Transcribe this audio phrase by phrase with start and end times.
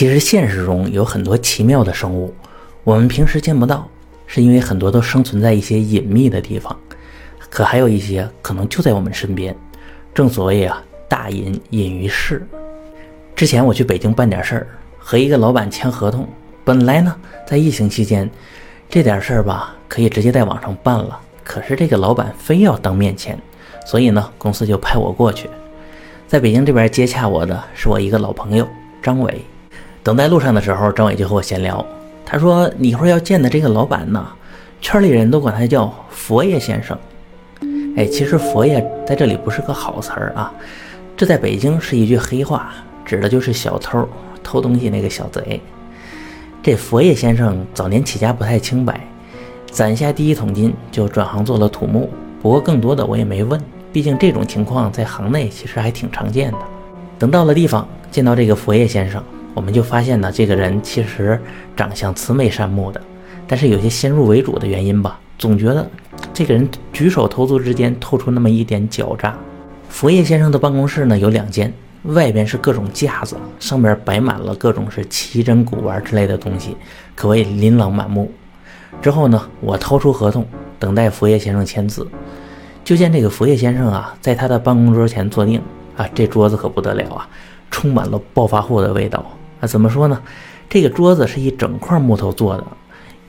[0.00, 2.34] 其实现实中有很多奇妙的生物，
[2.84, 3.86] 我们平时见不到，
[4.26, 6.74] 是因为很多都生存在一些隐秘的地方。
[7.50, 9.54] 可还有一些可能就在我们身边。
[10.14, 12.46] 正所谓啊，大隐隐于市。
[13.36, 14.66] 之前我去北京办点事儿，
[14.98, 16.26] 和一个老板签合同。
[16.64, 17.14] 本来呢，
[17.46, 18.30] 在疫情期间，
[18.88, 21.20] 这点事儿吧，可以直接在网上办了。
[21.44, 23.38] 可是这个老板非要当面签，
[23.84, 25.50] 所以呢，公司就派我过去。
[26.26, 28.66] 在北京这边接洽我的是我一个老朋友
[29.02, 29.44] 张伟。
[30.02, 31.84] 等在路上的时候，张伟就和我闲聊，
[32.24, 34.26] 他说：“你一会儿要见的这个老板呢，
[34.80, 36.96] 圈里人都管他叫佛爷先生。”
[37.96, 40.52] 哎，其实佛爷在这里不是个好词儿啊，
[41.16, 42.72] 这在北京是一句黑话，
[43.04, 44.08] 指的就是小偷
[44.42, 45.60] 偷东西那个小贼。
[46.62, 49.00] 这佛爷先生早年起家不太清白，
[49.70, 52.08] 攒下第一桶金就转行做了土木。
[52.40, 53.60] 不过更多的我也没问，
[53.92, 56.58] 毕竟这种情况在行内其实还挺常见的。
[57.18, 59.22] 等到了地方，见到这个佛爷先生，
[59.54, 61.40] 我们就发现呢，这个人其实
[61.76, 63.00] 长相慈眉善目的，
[63.46, 65.88] 但是有些先入为主的原因吧，总觉得
[66.32, 69.36] 这个人举手投足之间透出那么一点狡诈。
[69.88, 71.72] 佛爷先生的办公室呢有两间。
[72.04, 76.74] 外边是各种架子，上面摆满了各种是奇珍古玩之类的东西，
[77.14, 78.32] 可谓琳琅满目。
[79.02, 80.46] 之后呢，我掏出合同，
[80.78, 82.08] 等待佛爷先生签字。
[82.82, 85.60] 就见这个佛爷先生啊，在他的办公桌前坐定
[85.94, 87.28] 啊，这桌子可不得了啊，
[87.70, 89.22] 充满了暴发户的味道
[89.60, 89.66] 啊。
[89.66, 90.20] 怎么说呢？
[90.68, 92.64] 这个桌子是一整块木头做的，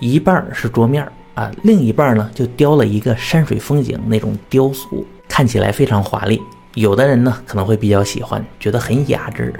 [0.00, 6.40] 一半是桌面啊，另一半呢就雕了一个山水风景那种雕塑，看起来非常华丽。
[6.74, 9.52] 有的人呢可能会比较喜欢，觉得很雅致，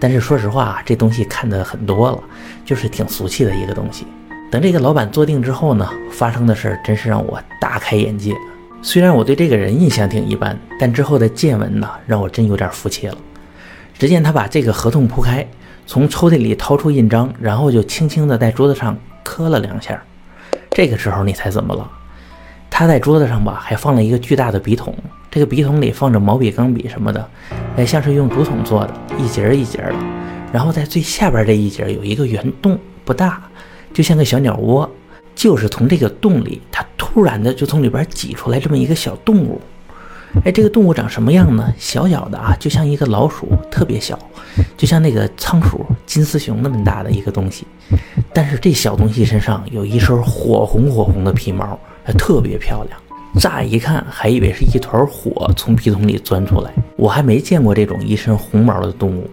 [0.00, 2.18] 但是说实话，这东西看的很多了，
[2.64, 4.06] 就是挺俗气的一个东西。
[4.50, 8.34] 等这个老板坐定之后呢，发生的事儿真是让我大开眼界。
[8.80, 13.16] 虽然我对这个人印象挺一般，但之后的见闻呢，让我真有点服气了。
[13.98, 15.46] 只见他把这个合同铺开，
[15.88, 18.94] 从抽屉里掏出印章，然后就轻轻的在桌子上
[19.24, 19.98] 磕了两下。
[20.70, 21.90] 这个时候你猜怎么了？
[22.68, 24.94] 他在桌子上吧，还放了一个巨大的笔筒。
[25.30, 27.26] 这个笔筒里放着毛笔、钢笔什么的，
[27.78, 29.94] 哎，像是用竹筒做的，一节一节的。
[30.52, 33.40] 然后在最下边这一节有一个圆洞，不大，
[33.94, 34.88] 就像个小鸟窝。
[35.34, 39.58] 就是从这个洞里，它突然的就从里边挤出来这么一个小动物。
[40.44, 41.72] 哎，这个动物长什么样呢？
[41.78, 44.18] 小小的啊，就像一个老鼠，特别小，
[44.76, 47.66] 就像那个仓鼠、金丝熊那么大的一个东西。
[48.32, 53.00] 但是这小东西身上有一身火红火红的皮毛，还特别漂亮。
[53.40, 59.28] 乍一看还以为是一团火从皮筒里钻出来，我还没见过这种一身红毛的动物，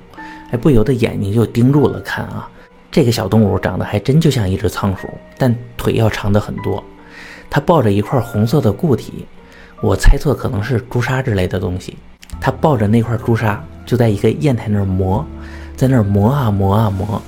[0.52, 2.50] 哎，不由得眼睛就盯住了看啊。
[2.92, 5.08] 这个小动物长得还真就像一只仓鼠，
[5.38, 6.84] 但腿要长的很多。
[7.50, 9.26] 它抱着一块红色的固体，
[9.82, 11.98] 我猜测可能是朱砂之类的东西。
[12.40, 15.26] 他抱着那块朱砂，就在一个砚台那儿磨，
[15.76, 17.22] 在那儿磨啊磨啊磨，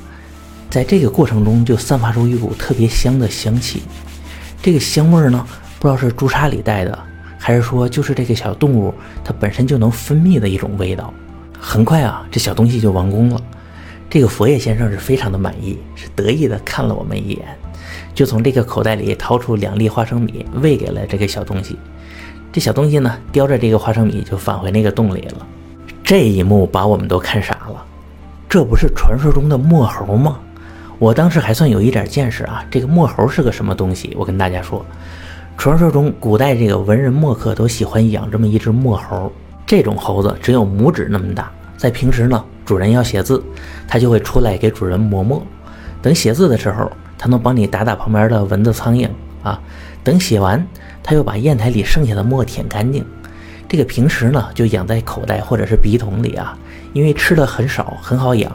[0.69, 3.83] 在这个过程中就散发出一股特别香的香气。
[4.61, 5.45] 这个香味儿呢？
[5.79, 6.97] 不知道是朱砂里带的，
[7.37, 8.93] 还是说就是这个小动物
[9.23, 11.13] 它本身就能分泌的一种味道。
[11.59, 13.41] 很快啊，这小东西就完工了。
[14.09, 17.45] 这个佛爷先生是非常的满意，是得意的看了我们一眼，
[18.15, 21.77] 就从这个口袋里掏出两粒花生米喂给了这个小东西。
[22.57, 25.45] 这小东西呢，叼着这个花生米就返回那个洞里了。
[26.03, 27.85] 这一幕把我们都看傻了，
[28.49, 30.39] 这不是传说中的墨猴吗？
[30.97, 34.11] 我当时还算有一点见识啊，这个墨猴是个什么东西？
[34.17, 34.83] 我跟大家说。
[35.55, 39.31] 传说中，古代这个文人墨客都喜欢养这么一只墨猴。
[39.67, 43.43] 这种猴子只有拇指那么大，在平时呢，主人要写字，
[43.87, 45.45] 它就会出来给主人磨墨。
[46.01, 49.07] 等写字的时候，它能帮你打打旁边的蚊子、苍蝇
[49.43, 49.61] 啊。
[50.07, 50.65] 等写完，
[51.03, 53.05] 他又把砚台里剩下的墨舔干净。
[53.67, 56.57] 这个平时呢，就养在口袋或者是笔筒里啊，
[56.93, 58.49] 因为吃的很少，很好养。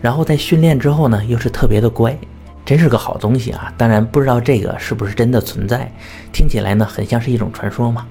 [0.00, 2.16] 然后在训练之后呢，又是特别的乖。
[2.64, 3.72] 真是个好东西啊！
[3.76, 5.90] 当然不知道这个是不是真的存在，
[6.32, 8.06] 听起来呢很像是一种传说嘛。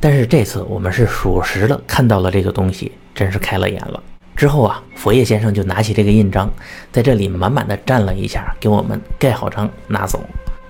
[0.00, 4.02] 但是这次我们是属实的看到了这个东西，真是开了眼了。
[4.34, 6.50] 之后啊，佛爷先生就拿起这个印章，
[6.90, 10.24] 在这里满满的蘸了一下，给我们盖好章拿走。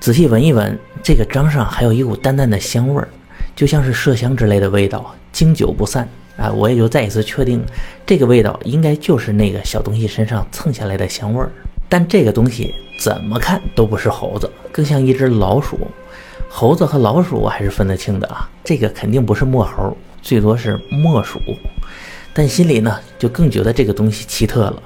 [0.06, 3.08] 仔细闻一闻，这个章上还有一股淡淡的香味儿，
[3.56, 6.48] 就像是麝香之类的味道，经久不散啊！
[6.48, 7.60] 我也就再一次确定，
[8.06, 11.50] 这个味道应该就是那个小东西身上蹭下来的香味儿。
[11.88, 15.76] 但这个东西怎么看都不是猴子，更像一只老鼠。
[16.48, 21.40] 猴子和老鼠我还是分得清的啊，这个肯定不是墨猴，最多是墨鼠。
[22.32, 24.80] 但心里呢，就更觉得这个东西奇特了。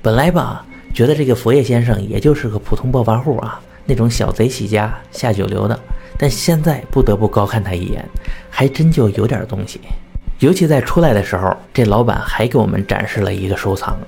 [0.00, 0.64] 本来吧，
[0.94, 5.78] 觉得这个佛爷先生也就是个普通暴发户啊，那种小贼起家下九流的。
[6.18, 8.04] 但现在不得不高看他一眼，
[8.50, 9.80] 还真就有点东西。
[10.38, 13.98] 尤其在出来的时候，这老板还给我们展示了一个收藏。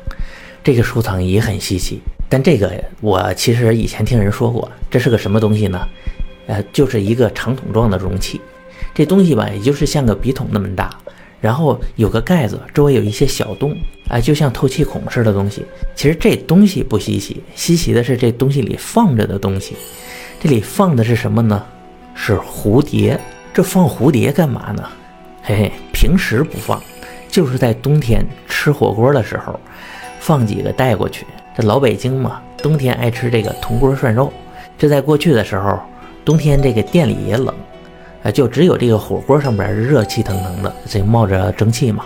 [0.65, 2.01] 这个收藏也很稀奇。
[2.29, 5.87] 但这个我其实以前听人说过，这是个什么东西呢？
[6.47, 8.41] 呃，就是一个长筒状的容器。
[8.95, 10.91] 这东西吧，也就是像个笔筒那么大，
[11.41, 13.77] 然后有个盖子，周围有一些小洞，
[14.09, 15.65] 哎，就像透气孔似的东西。
[15.95, 19.77] 其实这东西不稀奇，稀奇的是这东西里放着的东西。
[20.41, 21.65] 这里放的是什么呢？
[22.15, 23.19] 是蝴蝶。
[23.55, 24.85] 这放蝴蝶干嘛呢？
[25.43, 26.81] 嘿嘿，平时不放，
[27.29, 29.59] 就是在冬天吃火锅的时候，
[30.21, 31.27] 放几个带过去。
[31.57, 34.33] 这老北京嘛，冬天爱吃这个铜锅涮肉。
[34.77, 35.81] 这在过去的时候，
[36.25, 37.53] 冬天这个店里也冷，
[38.23, 42.05] 啊，就只有这个火锅上边热气腾腾的，这冒着蒸汽嘛。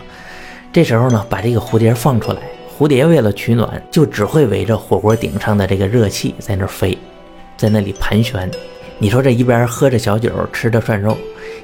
[0.73, 2.41] 这时候呢，把这个蝴蝶放出来，
[2.79, 6.97] 蝴蝶为了取暖，就只会围着火锅顶上的这个热气在那飞，
[7.57, 8.51] 在那里盘旋。
[8.99, 11.17] 你说这一边喝着小酒，吃着涮肉，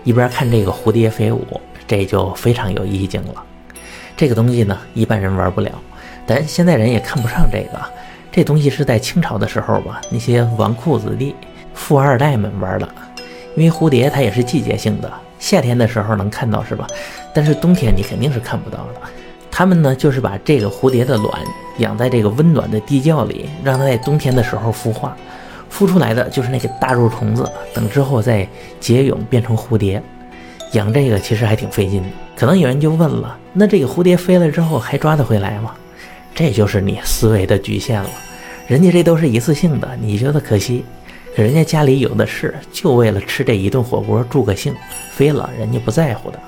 [0.04, 1.44] 一边看这个蝴蝶飞舞，
[1.86, 3.42] 这就非常有意境了。
[4.16, 5.70] 这个东西呢，一般人玩不了。
[6.26, 7.80] 但现在人也看不上这个，
[8.30, 11.34] 这东西是在清朝的时候吧，那些纨绔子弟、
[11.72, 12.88] 富二代们玩的。
[13.58, 16.86] 因为蝴蝶它也是季节性的，夏天的时候能看到是吧？
[17.34, 19.00] 但是冬天你肯定是看不到的。
[19.50, 21.42] 他们呢，就是把这个蝴蝶的卵
[21.78, 25.16] 养在这个温暖的地窖里，让它在冬天的时候孵化，
[25.72, 28.46] 孵出来的就是那个大肉虫子，等之后再
[28.78, 30.00] 结蛹变成蝴蝶。
[30.74, 32.08] 养这个其实还挺费劲的。
[32.36, 35.74] 可能有人就问了，那这个蝴蝶飞了之后还抓得回来吗？
[36.32, 38.10] 这就是你思维的局限了，
[38.68, 40.84] 人家这都是一次性的，你觉得可惜，
[41.42, 44.74] 人家家里有的是，就为了吃这一顿火锅助个兴，
[45.12, 46.40] 飞了人家不在乎的，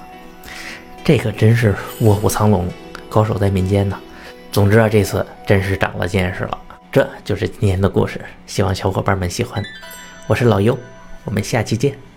[1.04, 2.66] 这可真是卧虎藏龙，
[3.08, 3.96] 高手在民间呢。
[4.50, 6.58] 总之啊，这次真是长了见识了。
[6.90, 9.62] 这就是今天的故事，希望小伙伴们喜欢。
[10.26, 10.76] 我是老优，
[11.24, 12.09] 我们下期见。